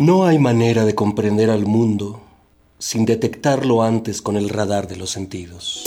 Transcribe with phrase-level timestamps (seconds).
[0.00, 2.22] No hay manera de comprender al mundo
[2.78, 5.84] sin detectarlo antes con el radar de los sentidos.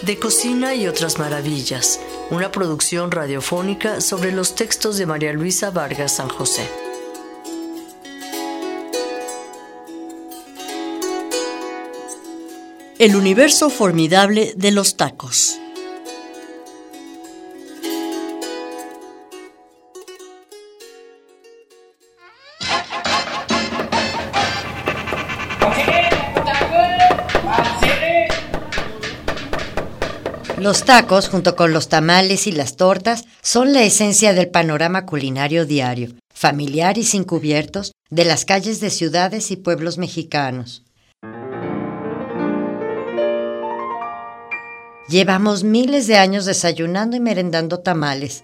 [0.00, 2.00] De Cocina y otras maravillas,
[2.30, 6.66] una producción radiofónica sobre los textos de María Luisa Vargas San José.
[12.98, 15.60] El universo formidable de los tacos.
[30.66, 35.64] Los tacos, junto con los tamales y las tortas, son la esencia del panorama culinario
[35.64, 40.82] diario, familiar y sin cubiertos, de las calles de ciudades y pueblos mexicanos.
[45.08, 48.42] Llevamos miles de años desayunando y merendando tamales.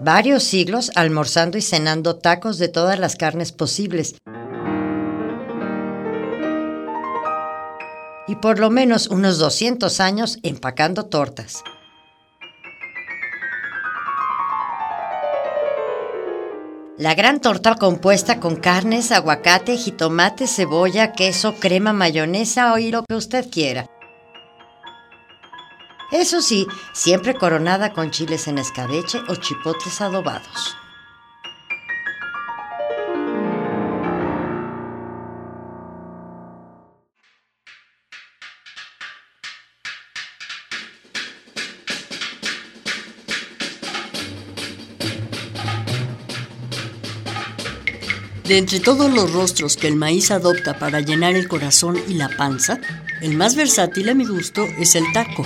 [0.00, 4.14] Varios siglos almorzando y cenando tacos de todas las carnes posibles.
[8.32, 11.62] Y por lo menos unos 200 años empacando tortas.
[16.96, 23.16] La gran torta compuesta con carnes, aguacate, jitomate, cebolla, queso, crema, mayonesa o lo que
[23.16, 23.84] usted quiera.
[26.10, 30.74] Eso sí, siempre coronada con chiles en escabeche o chipotes adobados.
[48.52, 52.28] De entre todos los rostros que el maíz adopta para llenar el corazón y la
[52.28, 52.78] panza,
[53.22, 55.42] el más versátil a mi gusto es el taco.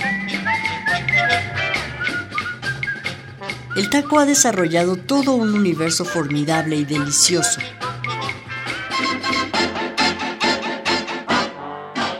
[3.77, 7.61] El taco ha desarrollado todo un universo formidable y delicioso.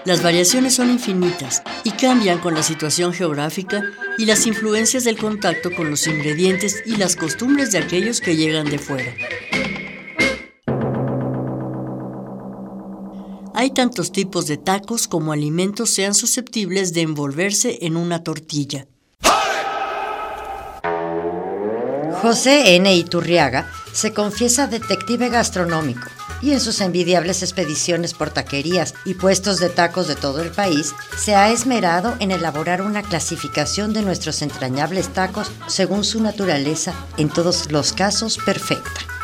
[0.06, 3.84] Las variaciones son infinitas y cambian con la situación geográfica
[4.18, 8.69] y las influencias del contacto con los ingredientes y las costumbres de aquellos que llegan
[8.69, 9.14] de fuera.
[13.68, 18.88] Hay tantos tipos de tacos como alimentos sean susceptibles de envolverse en una tortilla.
[22.22, 22.96] José N.
[22.96, 26.08] Iturriaga se confiesa detective gastronómico
[26.42, 30.94] y en sus envidiables expediciones por taquerías y puestos de tacos de todo el país,
[31.18, 37.28] se ha esmerado en elaborar una clasificación de nuestros entrañables tacos según su naturaleza, en
[37.28, 39.17] todos los casos perfecta.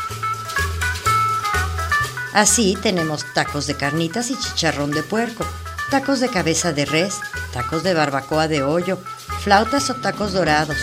[2.34, 5.46] Así tenemos tacos de carnitas y chicharrón de puerco,
[5.92, 7.20] tacos de cabeza de res,
[7.54, 8.98] tacos de barbacoa de hoyo,
[9.44, 10.78] flautas o tacos dorados,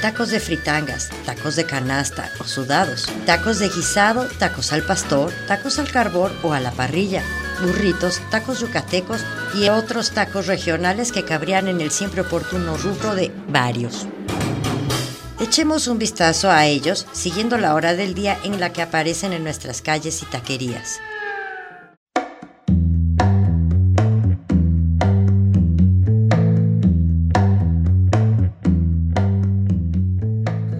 [0.00, 5.78] tacos de fritangas, tacos de canasta o sudados, tacos de guisado, tacos al pastor, tacos
[5.78, 7.22] al carbón o a la parrilla,
[7.60, 9.20] burritos, tacos yucatecos
[9.52, 14.06] y otros tacos regionales que cabrían en el siempre oportuno rubro de varios.
[15.44, 19.44] Echemos un vistazo a ellos siguiendo la hora del día en la que aparecen en
[19.44, 21.00] nuestras calles y taquerías.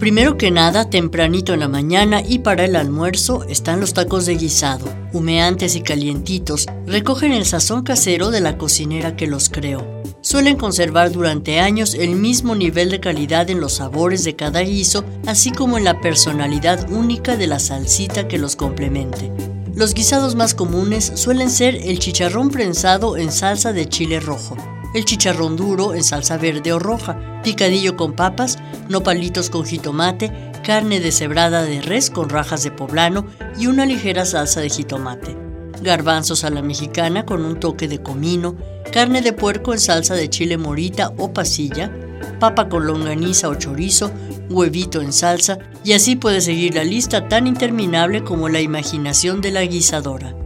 [0.04, 4.34] Primero que nada, tempranito en la mañana y para el almuerzo están los tacos de
[4.34, 4.84] guisado,
[5.14, 10.02] humeantes y calientitos, recogen el sazón casero de la cocinera que los creó.
[10.20, 15.06] Suelen conservar durante años el mismo nivel de calidad en los sabores de cada guiso,
[15.24, 19.32] así como en la personalidad única de la salsita que los complemente.
[19.74, 24.54] Los guisados más comunes suelen ser el chicharrón prensado en salsa de chile rojo,
[24.94, 31.00] el chicharrón duro en salsa verde o roja, picadillo con papas, nopalitos con jitomate, carne
[31.00, 33.26] deshebrada de res con rajas de poblano
[33.58, 35.36] y una ligera salsa de jitomate,
[35.82, 38.56] garbanzos a la mexicana con un toque de comino,
[38.92, 41.92] carne de puerco en salsa de chile morita o pasilla,
[42.38, 44.12] papa con longaniza o chorizo,
[44.48, 49.50] huevito en salsa y así puede seguir la lista tan interminable como la imaginación de
[49.50, 50.43] la guisadora.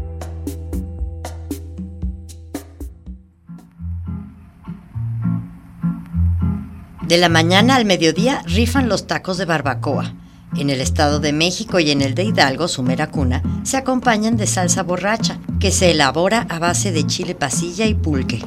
[7.09, 10.13] De la mañana al mediodía rifan los tacos de barbacoa.
[10.59, 14.47] En el Estado de México y en el de Hidalgo, su cuna, se acompañan de
[14.47, 18.45] salsa borracha, que se elabora a base de chile pasilla y pulque.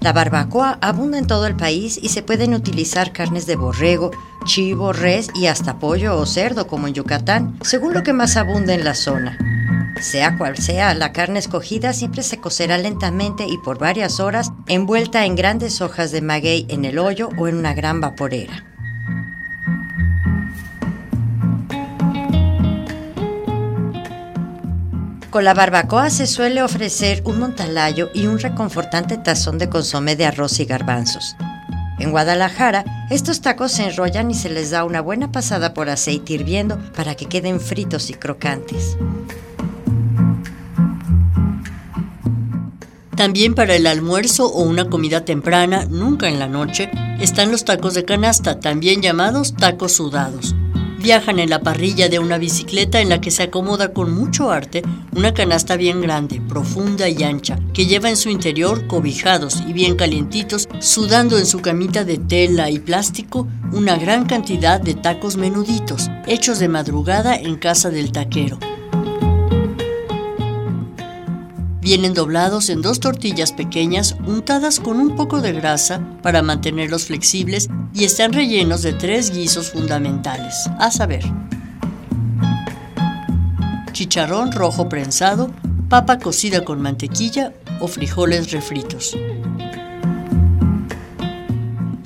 [0.00, 4.10] La barbacoa abunda en todo el país y se pueden utilizar carnes de borrego,
[4.46, 8.72] chivo, res y hasta pollo o cerdo como en Yucatán, según lo que más abunda
[8.72, 9.36] en la zona.
[10.00, 15.24] Sea cual sea, la carne escogida siempre se cocerá lentamente y por varias horas envuelta
[15.24, 18.64] en grandes hojas de maguey en el hoyo o en una gran vaporera.
[25.30, 30.24] Con la barbacoa se suele ofrecer un montalayo y un reconfortante tazón de consomé de
[30.24, 31.36] arroz y garbanzos.
[31.98, 36.32] En Guadalajara, estos tacos se enrollan y se les da una buena pasada por aceite
[36.32, 38.96] hirviendo para que queden fritos y crocantes.
[43.18, 46.88] También para el almuerzo o una comida temprana, nunca en la noche,
[47.18, 50.54] están los tacos de canasta, también llamados tacos sudados.
[51.00, 54.82] Viajan en la parrilla de una bicicleta en la que se acomoda con mucho arte
[55.16, 59.96] una canasta bien grande, profunda y ancha, que lleva en su interior cobijados y bien
[59.96, 66.08] calientitos, sudando en su camita de tela y plástico una gran cantidad de tacos menuditos,
[66.28, 68.60] hechos de madrugada en casa del taquero.
[71.80, 77.68] Vienen doblados en dos tortillas pequeñas untadas con un poco de grasa para mantenerlos flexibles
[77.94, 81.24] y están rellenos de tres guisos fundamentales, a saber,
[83.92, 85.50] chicharrón rojo prensado,
[85.88, 89.16] papa cocida con mantequilla o frijoles refritos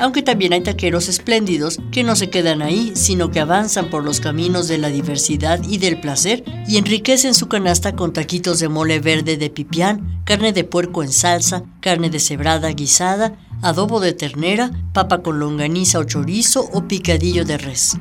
[0.02, 4.19] aunque también hay taqueros espléndidos que no se quedan ahí, sino que avanzan por los
[4.19, 8.99] caminos de la diversidad y del placer y enriquecen su canasta con taquitos de mole
[8.99, 14.72] verde de pipián, carne de puerco en salsa, carne de cebrada guisada, adobo de ternera,
[14.93, 17.96] papa con longaniza o chorizo o picadillo de res.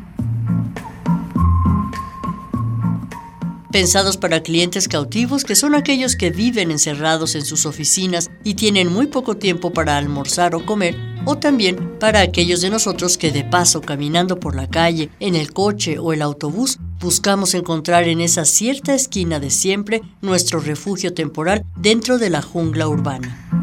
[3.72, 8.92] Pensados para clientes cautivos que son aquellos que viven encerrados en sus oficinas y tienen
[8.92, 10.96] muy poco tiempo para almorzar o comer,
[11.26, 15.54] o también para aquellos de nosotros que de paso caminando por la calle, en el
[15.54, 21.64] coche o el autobús, buscamos encontrar en esa cierta esquina de siempre nuestro refugio temporal
[21.76, 23.61] dentro de la jungla urbana.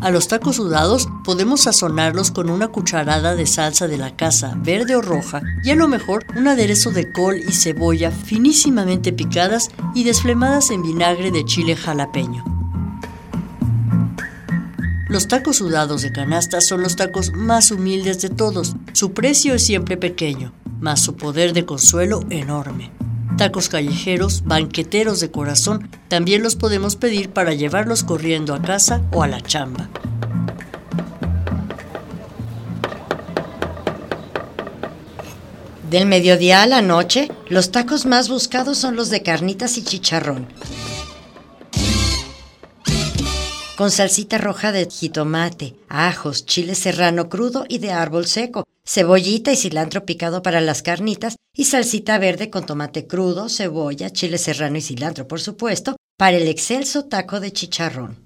[0.00, 4.94] A los tacos sudados podemos sazonarlos con una cucharada de salsa de la casa, verde
[4.94, 10.04] o roja, y a lo mejor un aderezo de col y cebolla finísimamente picadas y
[10.04, 12.44] desflemadas en vinagre de chile jalapeño.
[15.08, 18.76] Los tacos sudados de canasta son los tacos más humildes de todos.
[18.92, 22.97] Su precio es siempre pequeño, mas su poder de consuelo enorme.
[23.38, 29.22] Tacos callejeros, banqueteros de corazón, también los podemos pedir para llevarlos corriendo a casa o
[29.22, 29.88] a la chamba.
[35.88, 40.48] Del mediodía a la noche, los tacos más buscados son los de carnitas y chicharrón.
[43.78, 49.56] Con salsita roja de jitomate, ajos, chile serrano crudo y de árbol seco, cebollita y
[49.56, 54.80] cilantro picado para las carnitas y salsita verde con tomate crudo, cebolla, chile serrano y
[54.80, 58.16] cilantro, por supuesto, para el excelso taco de chicharrón.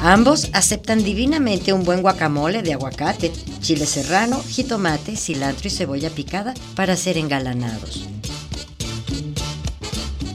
[0.00, 3.32] Ambos aceptan divinamente un buen guacamole de aguacate,
[3.62, 8.04] chile serrano, jitomate, cilantro y cebolla picada para ser engalanados.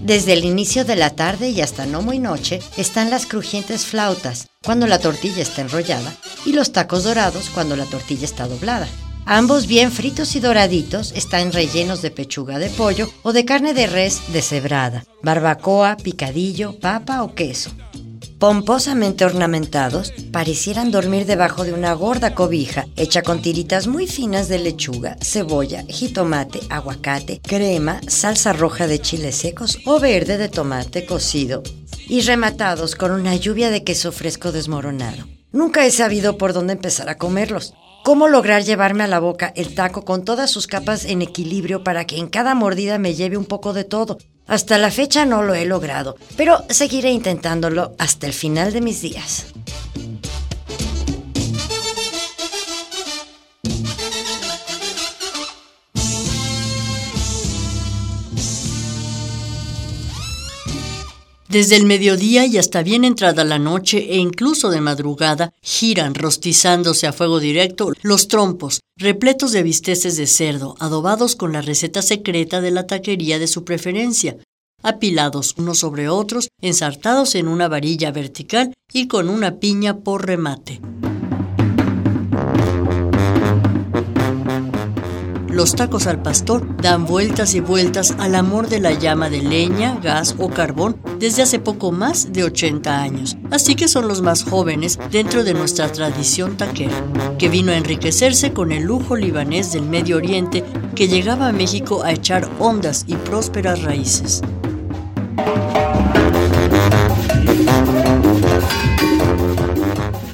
[0.05, 4.49] Desde el inicio de la tarde y hasta no muy noche están las crujientes flautas,
[4.63, 6.13] cuando la tortilla está enrollada,
[6.45, 8.87] y los tacos dorados cuando la tortilla está doblada.
[9.25, 13.88] Ambos bien fritos y doraditos están rellenos de pechuga de pollo o de carne de
[13.88, 17.71] res deshebrada, barbacoa, picadillo, papa o queso
[18.39, 24.60] pomposamente ornamentados, parecieran dormir debajo de una gorda cobija hecha con tiritas muy finas de
[24.60, 31.63] lechuga, cebolla, jitomate, aguacate, crema, salsa roja de chiles secos o verde de tomate cocido
[32.08, 35.25] y rematados con una lluvia de queso fresco desmoronado.
[35.51, 37.74] Nunca he sabido por dónde empezar a comerlos.
[38.04, 42.06] ¿Cómo lograr llevarme a la boca el taco con todas sus capas en equilibrio para
[42.06, 44.18] que en cada mordida me lleve un poco de todo?
[44.47, 49.01] Hasta la fecha no lo he logrado, pero seguiré intentándolo hasta el final de mis
[49.01, 49.47] días.
[61.55, 67.07] Desde el mediodía y hasta bien entrada la noche e incluso de madrugada, giran rostizándose
[67.07, 72.59] a fuego directo los trompos, repletos de bisteces de cerdo, adobados con la receta secreta
[72.59, 74.35] de la taquería de su preferencia,
[74.83, 80.81] apilados unos sobre otros, ensartados en una varilla vertical y con una piña por remate.
[85.55, 89.97] Los tacos al pastor dan vueltas y vueltas al amor de la llama de leña,
[90.03, 93.38] gas o carbón desde hace poco más de 80 años.
[93.51, 97.01] Así que son los más jóvenes dentro de nuestra tradición taquera,
[97.39, 102.03] que vino a enriquecerse con el lujo libanés del Medio Oriente que llegaba a México
[102.03, 104.41] a echar hondas y prósperas raíces.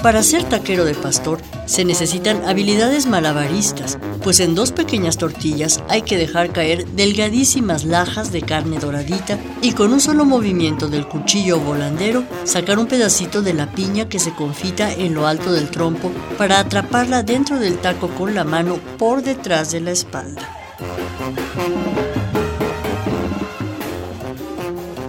[0.01, 6.01] Para ser taquero de pastor se necesitan habilidades malabaristas, pues en dos pequeñas tortillas hay
[6.03, 11.59] que dejar caer delgadísimas lajas de carne doradita y con un solo movimiento del cuchillo
[11.59, 16.11] volandero sacar un pedacito de la piña que se confita en lo alto del trompo
[16.37, 20.57] para atraparla dentro del taco con la mano por detrás de la espalda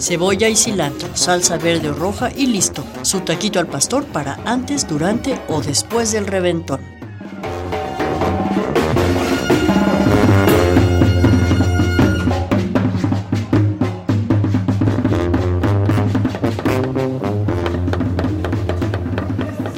[0.03, 2.85] cebolla y cilantro, salsa verde o roja y listo.
[3.03, 6.92] Su taquito al pastor para antes, durante o después del reventón.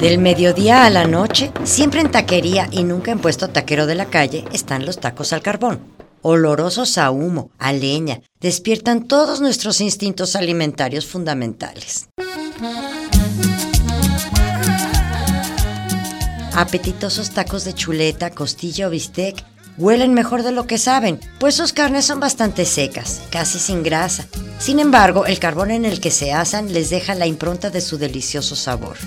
[0.05, 4.05] Del mediodía a la noche, siempre en taquería y nunca en puesto taquero de la
[4.05, 5.79] calle, están los tacos al carbón
[6.21, 12.07] olorosos a humo, a leña, despiertan todos nuestros instintos alimentarios fundamentales.
[16.53, 19.43] Apetitosos tacos de chuleta, costilla o bistec
[19.79, 24.27] huelen mejor de lo que saben, pues sus carnes son bastante secas, casi sin grasa.
[24.59, 27.97] Sin embargo, el carbón en el que se asan les deja la impronta de su
[27.97, 28.97] delicioso sabor.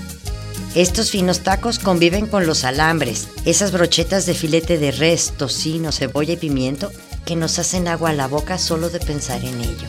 [0.75, 6.35] Estos finos tacos conviven con los alambres, esas brochetas de filete de res, tocino, cebolla
[6.35, 6.93] y pimiento
[7.25, 9.89] que nos hacen agua a la boca solo de pensar en ello.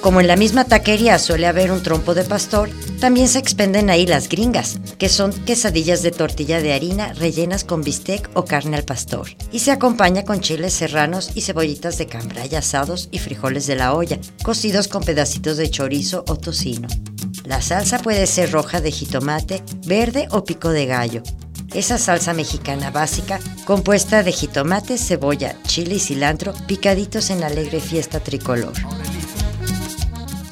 [0.00, 4.06] Como en la misma taquería suele haber un trompo de pastor, también se expenden ahí
[4.06, 8.84] las gringas, que son quesadillas de tortilla de harina rellenas con bistec o carne al
[8.84, 13.76] pastor, y se acompaña con chiles serranos y cebollitas de cambray asados y frijoles de
[13.76, 16.88] la olla, cocidos con pedacitos de chorizo o tocino.
[17.46, 21.22] La salsa puede ser roja de jitomate, verde o pico de gallo,
[21.74, 28.18] esa salsa mexicana básica compuesta de jitomate, cebolla, chile y cilantro picaditos en alegre fiesta
[28.18, 28.72] tricolor.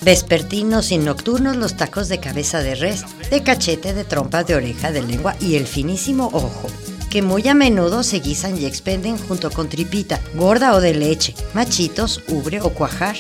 [0.03, 4.93] Vespertinos y nocturnos los tacos de cabeza de res, de cachete, de trompas de oreja,
[4.93, 6.69] de lengua y el finísimo ojo,
[7.11, 11.35] que muy a menudo se guisan y expenden junto con tripita, gorda o de leche,
[11.55, 13.17] machitos, ubre o cuajar,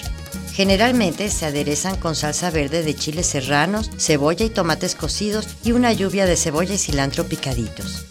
[0.54, 5.92] Generalmente se aderezan con salsa verde de chiles serranos, cebolla y tomates cocidos y una
[5.92, 8.06] lluvia de cebolla y cilantro picaditos.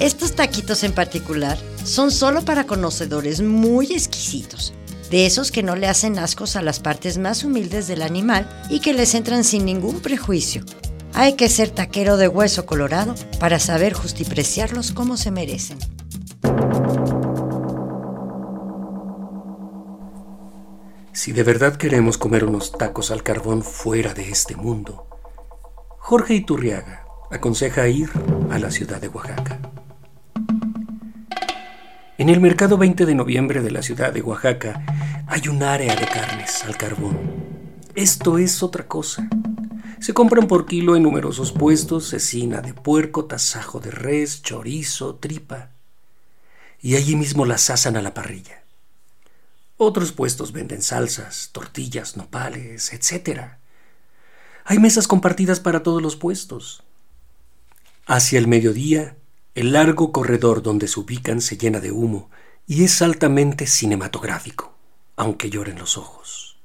[0.00, 4.74] Estos taquitos en particular son solo para conocedores muy exquisitos,
[5.10, 8.80] de esos que no le hacen ascos a las partes más humildes del animal y
[8.80, 10.64] que les entran sin ningún prejuicio.
[11.14, 15.78] Hay que ser taquero de hueso colorado para saber justipreciarlos como se merecen.
[21.18, 25.08] Si de verdad queremos comer unos tacos al carbón fuera de este mundo,
[25.98, 28.08] Jorge Iturriaga aconseja ir
[28.52, 29.58] a la ciudad de Oaxaca.
[32.18, 34.80] En el mercado 20 de noviembre de la ciudad de Oaxaca
[35.26, 37.18] hay un área de carnes al carbón.
[37.96, 39.28] Esto es otra cosa.
[39.98, 45.70] Se compran por kilo en numerosos puestos cecina de puerco, tasajo de res, chorizo, tripa.
[46.80, 48.67] Y allí mismo las asan a la parrilla.
[49.80, 53.58] Otros puestos venden salsas, tortillas, nopales, etc.
[54.64, 56.82] Hay mesas compartidas para todos los puestos.
[58.04, 59.16] Hacia el mediodía,
[59.54, 62.28] el largo corredor donde se ubican se llena de humo
[62.66, 64.74] y es altamente cinematográfico,
[65.14, 66.58] aunque lloren los ojos.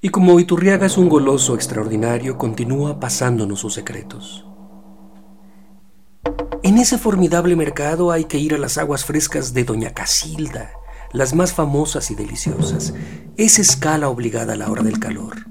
[0.00, 4.46] Y como Iturriaga es un goloso extraordinario, continúa pasándonos sus secretos.
[6.62, 10.70] En ese formidable mercado hay que ir a las aguas frescas de Doña Casilda,
[11.12, 12.94] las más famosas y deliciosas.
[13.36, 15.46] Es escala obligada a la hora del calor.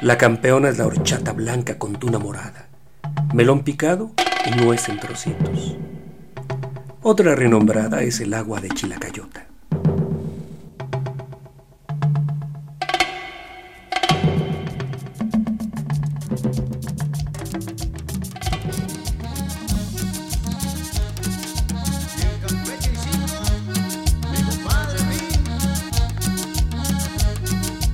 [0.00, 2.68] La campeona es la horchata blanca con tuna morada,
[3.32, 4.12] melón picado
[4.44, 5.76] y nuez en trocitos.
[7.02, 9.53] Otra renombrada es el agua de Chilacayota.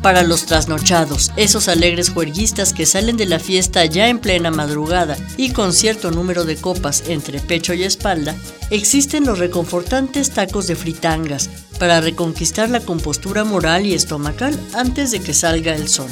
[0.03, 5.17] Para los trasnochados, esos alegres juerguistas que salen de la fiesta ya en plena madrugada
[5.37, 8.35] y con cierto número de copas entre pecho y espalda,
[8.71, 15.21] existen los reconfortantes tacos de fritangas para reconquistar la compostura moral y estomacal antes de
[15.21, 16.11] que salga el sol.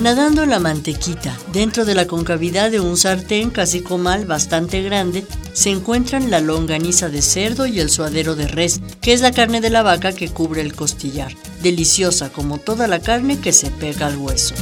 [0.00, 5.70] Nadando la mantequita, dentro de la concavidad de un sartén casi comal bastante grande, se
[5.70, 9.70] encuentran la longaniza de cerdo y el suadero de res, que es la carne de
[9.70, 14.18] la vaca que cubre el costillar, deliciosa como toda la carne que se pega al
[14.18, 14.54] hueso.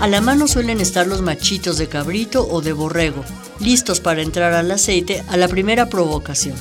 [0.00, 3.22] A la mano suelen estar los machitos de cabrito o de borrego,
[3.60, 6.56] listos para entrar al aceite a la primera provocación.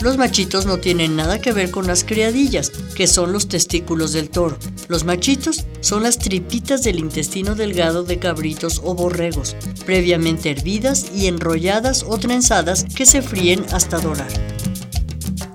[0.00, 4.30] Los machitos no tienen nada que ver con las criadillas, que son los testículos del
[4.30, 4.58] toro.
[4.88, 9.56] Los machitos son las tripitas del intestino delgado de cabritos o borregos,
[9.86, 14.30] previamente hervidas y enrolladas o trenzadas que se fríen hasta dorar.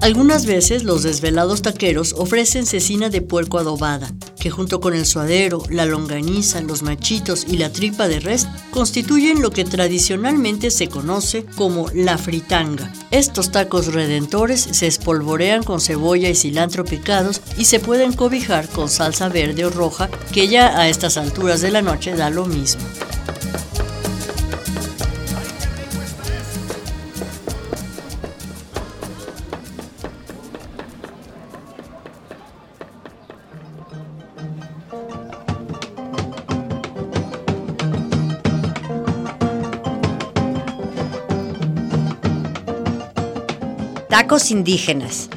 [0.01, 4.13] Algunas veces los desvelados taqueros ofrecen cecina de puerco adobada,
[4.50, 9.52] junto con el suadero, la longaniza, los machitos y la tripa de res constituyen lo
[9.52, 12.92] que tradicionalmente se conoce como la fritanga.
[13.12, 18.90] Estos tacos redentores se espolvorean con cebolla y cilantro picados y se pueden cobijar con
[18.90, 22.82] salsa verde o roja, que ya a estas alturas de la noche da lo mismo.
[44.18, 45.30] Tacos indígenas.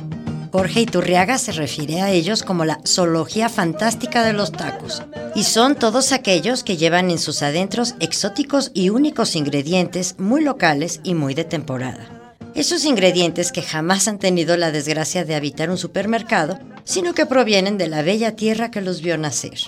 [0.53, 5.03] Jorge Iturriaga se refiere a ellos como la zoología fantástica de los tacos,
[5.35, 11.01] y son todos aquellos que llevan en sus adentros exóticos y únicos ingredientes muy locales
[11.03, 12.37] y muy de temporada.
[12.55, 17.79] Esos ingredientes que jamás han tenido la desgracia de habitar un supermercado, sino que provienen
[17.79, 19.59] de la bella tierra que los vio nacer.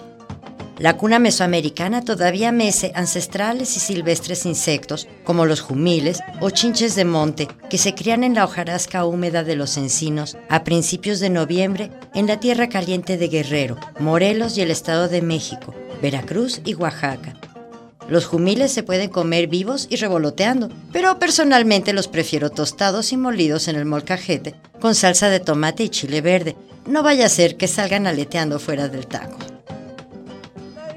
[0.81, 7.05] La cuna mesoamericana todavía mece ancestrales y silvestres insectos, como los jumiles o chinches de
[7.05, 11.91] monte, que se crían en la hojarasca húmeda de los encinos a principios de noviembre
[12.15, 17.35] en la tierra caliente de Guerrero, Morelos y el Estado de México, Veracruz y Oaxaca.
[18.09, 23.69] Los jumiles se pueden comer vivos y revoloteando, pero personalmente los prefiero tostados y molidos
[23.69, 26.57] en el molcajete, con salsa de tomate y chile verde.
[26.87, 29.50] No vaya a ser que salgan aleteando fuera del taco.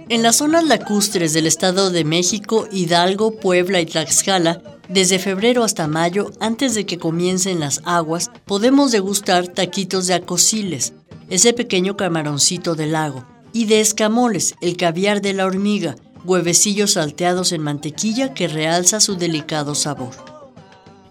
[0.10, 5.88] En las zonas lacustres del Estado de México, Hidalgo, Puebla y Tlaxcala, desde febrero hasta
[5.88, 10.94] mayo, antes de que comiencen las aguas, podemos degustar taquitos de acosiles,
[11.30, 17.54] ese pequeño camaroncito del lago, y de escamoles, el caviar de la hormiga, huevecillos salteados
[17.54, 20.14] en mantequilla que realza su delicado sabor.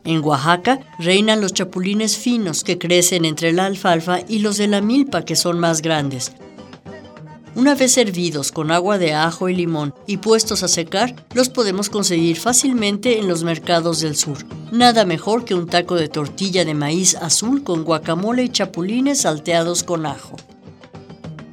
[0.05, 4.81] En Oaxaca reinan los chapulines finos que crecen entre la alfalfa y los de la
[4.81, 6.33] milpa que son más grandes,
[7.55, 11.91] una vez servidos con agua de ajo y limón y puestos a secar, los podemos
[11.91, 14.39] conseguir fácilmente en los mercados del sur.
[14.71, 19.83] Nada mejor que un taco de tortilla de maíz azul con guacamole y chapulines salteados
[19.83, 20.37] con ajo.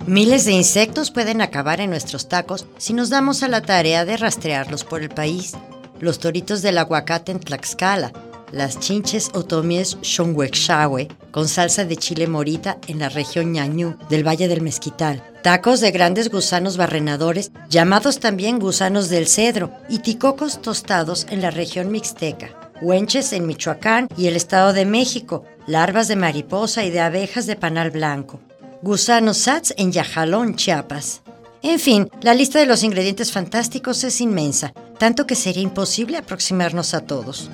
[0.08, 4.18] Miles de insectos pueden acabar en nuestros tacos si nos damos a la tarea de
[4.18, 5.56] rastrearlos por el país.
[6.00, 8.14] Los toritos del aguacate en Tlaxcala,
[8.52, 14.48] las chinches otomies shonguexahue con salsa de chile morita en la región ñañú del Valle
[14.48, 21.28] del Mezquital, tacos de grandes gusanos barrenadores, llamados también gusanos del cedro, y ticocos tostados
[21.30, 22.50] en la región mixteca,
[22.82, 27.56] huenches en Michoacán y el Estado de México, larvas de mariposa y de abejas de
[27.56, 28.40] panal blanco,
[28.82, 31.22] gusanos sats en Yajalón, Chiapas.
[31.62, 36.94] En fin, la lista de los ingredientes fantásticos es inmensa, tanto que sería imposible aproximarnos
[36.94, 37.50] a todos.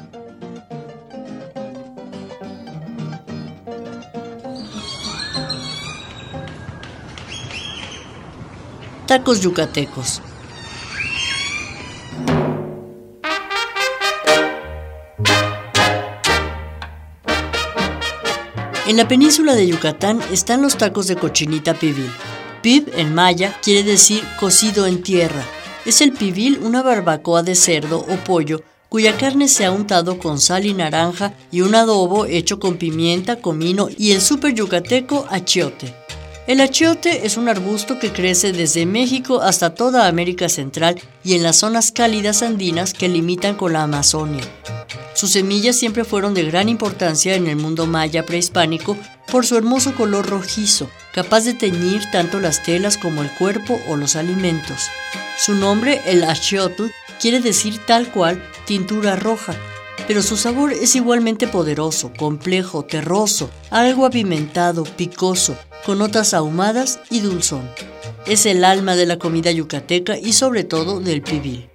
[9.07, 10.19] Tacos yucatecos.
[18.87, 22.09] En la península de Yucatán están los tacos de cochinita pibil.
[22.63, 25.43] Pib en maya quiere decir cocido en tierra.
[25.85, 30.39] Es el pibil una barbacoa de cerdo o pollo cuya carne se ha untado con
[30.39, 36.04] sal y naranja y un adobo hecho con pimienta, comino y el super yucateco achiote.
[36.47, 41.41] El achiote es un arbusto que crece desde México hasta toda América Central y en
[41.41, 44.43] las zonas cálidas andinas que limitan con la Amazonia.
[45.15, 48.95] Sus semillas siempre fueron de gran importancia en el mundo maya prehispánico
[49.31, 53.95] por su hermoso color rojizo, capaz de teñir tanto las telas como el cuerpo o
[53.95, 54.89] los alimentos.
[55.39, 59.55] Su nombre, el achiote, quiere decir tal cual tintura roja,
[60.07, 67.19] pero su sabor es igualmente poderoso, complejo, terroso, algo apimentado, picoso, con notas ahumadas y
[67.19, 67.69] dulzón.
[68.25, 71.69] Es el alma de la comida yucateca y sobre todo del pibil.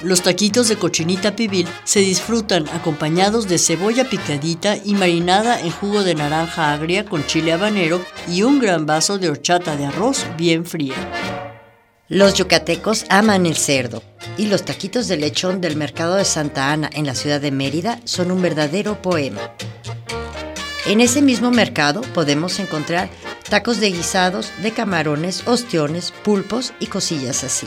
[0.00, 6.04] Los taquitos de cochinita pibil se disfrutan acompañados de cebolla picadita y marinada en jugo
[6.04, 10.64] de naranja agria con chile habanero y un gran vaso de horchata de arroz bien
[10.64, 10.94] fría.
[12.10, 14.02] Los yucatecos aman el cerdo
[14.38, 18.00] y los taquitos de lechón del mercado de Santa Ana en la ciudad de Mérida
[18.04, 19.52] son un verdadero poema.
[20.86, 23.10] En ese mismo mercado podemos encontrar
[23.50, 27.66] tacos de guisados, de camarones, ostiones, pulpos y cosillas así.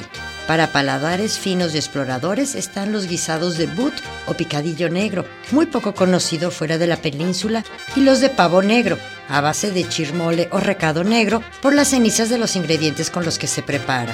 [0.52, 3.94] Para paladares finos y exploradores están los guisados de but
[4.28, 7.64] o picadillo negro, muy poco conocido fuera de la península,
[7.96, 8.98] y los de pavo negro,
[9.30, 13.40] a base de chirmole o recado negro por las cenizas de los ingredientes con los
[13.40, 14.14] que se prepara.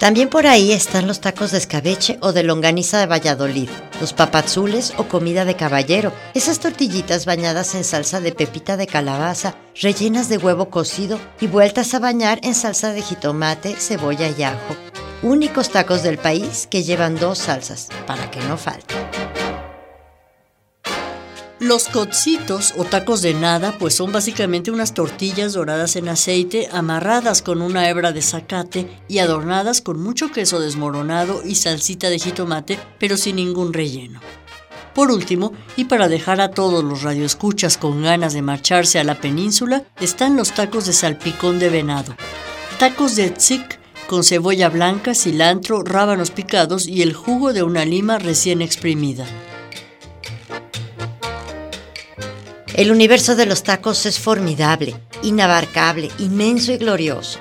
[0.00, 3.68] También por ahí están los tacos de escabeche o de longaniza de Valladolid,
[4.00, 9.54] los papazules o comida de caballero, esas tortillitas bañadas en salsa de pepita de calabaza,
[9.80, 14.89] rellenas de huevo cocido y vueltas a bañar en salsa de jitomate, cebolla y ajo.
[15.22, 18.94] Únicos tacos del país que llevan dos salsas, para que no falte.
[21.58, 27.42] Los cocitos o tacos de nada pues son básicamente unas tortillas doradas en aceite amarradas
[27.42, 32.78] con una hebra de zacate y adornadas con mucho queso desmoronado y salsita de jitomate
[32.98, 34.20] pero sin ningún relleno.
[34.94, 39.20] Por último, y para dejar a todos los radioescuchas con ganas de marcharse a la
[39.20, 42.16] península, están los tacos de salpicón de venado.
[42.78, 43.79] Tacos de tzik
[44.10, 49.24] con cebolla blanca, cilantro, rábanos picados y el jugo de una lima recién exprimida.
[52.74, 57.38] El universo de los tacos es formidable, inabarcable, inmenso y glorioso.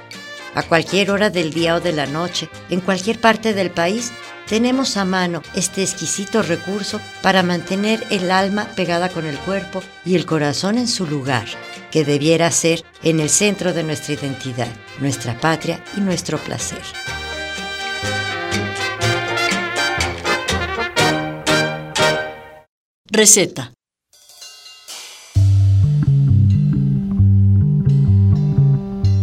[0.53, 4.11] A cualquier hora del día o de la noche, en cualquier parte del país,
[4.47, 10.13] tenemos a mano este exquisito recurso para mantener el alma pegada con el cuerpo y
[10.13, 11.47] el corazón en su lugar,
[11.91, 16.81] que debiera ser en el centro de nuestra identidad, nuestra patria y nuestro placer.
[23.05, 23.73] Receta.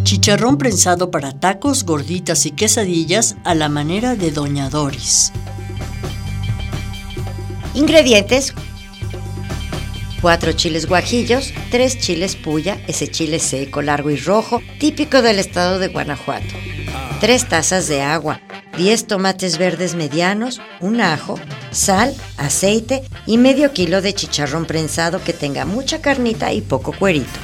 [0.02, 5.32] Chicharrón prensado para tacos, gorditas y quesadillas a la manera de Doña Doris.
[7.74, 8.54] Ingredientes.
[10.26, 15.78] 4 chiles guajillos, 3 chiles puya, ese chile seco, largo y rojo, típico del estado
[15.78, 16.52] de Guanajuato.
[17.20, 18.40] 3 tazas de agua,
[18.76, 21.38] 10 tomates verdes medianos, un ajo,
[21.70, 27.38] sal, aceite y medio kilo de chicharrón prensado que tenga mucha carnita y poco cuerito.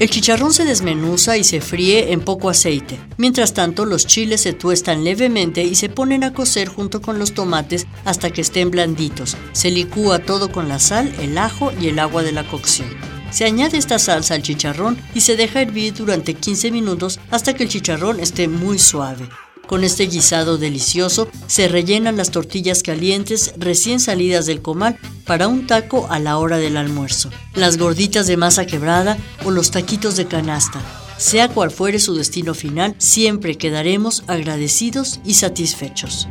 [0.00, 2.98] El chicharrón se desmenuza y se fríe en poco aceite.
[3.18, 7.34] Mientras tanto, los chiles se tuestan levemente y se ponen a cocer junto con los
[7.34, 9.36] tomates hasta que estén blanditos.
[9.52, 12.88] Se licúa todo con la sal, el ajo y el agua de la cocción.
[13.30, 17.64] Se añade esta salsa al chicharrón y se deja hervir durante 15 minutos hasta que
[17.64, 19.28] el chicharrón esté muy suave.
[19.70, 25.68] Con este guisado delicioso se rellenan las tortillas calientes recién salidas del comal para un
[25.68, 30.26] taco a la hora del almuerzo, las gorditas de masa quebrada o los taquitos de
[30.26, 30.80] canasta.
[31.18, 36.26] Sea cual fuere su destino final, siempre quedaremos agradecidos y satisfechos.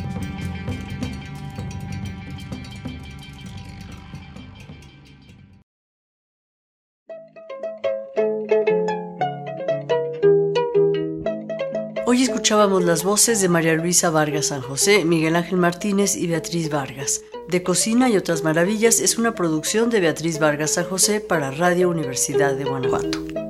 [12.49, 17.21] Escuchábamos las voces de María Luisa Vargas San José, Miguel Ángel Martínez y Beatriz Vargas.
[17.47, 21.91] De Cocina y otras maravillas es una producción de Beatriz Vargas San José para Radio
[21.91, 23.48] Universidad de Guanajuato.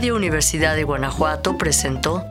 [0.00, 2.24] Radio Universidad de Guanajuato presentó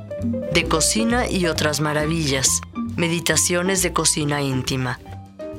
[0.54, 2.62] De Cocina y otras maravillas,
[2.96, 5.00] Meditaciones de Cocina Íntima,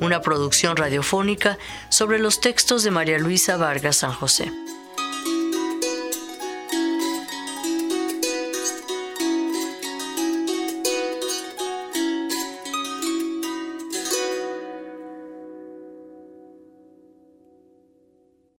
[0.01, 1.57] una producción radiofónica
[1.89, 4.51] sobre los textos de María Luisa Vargas San José.